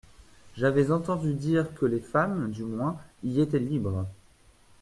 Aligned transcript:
J'avais 0.57 0.89
entendu 0.89 1.35
dire 1.35 1.75
que 1.75 1.85
les 1.85 1.99
femmes, 1.99 2.49
du 2.49 2.63
moins, 2.63 2.97
y 3.23 3.39
étaient 3.39 3.59
libres. 3.59 4.07